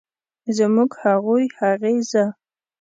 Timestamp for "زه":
2.11-2.23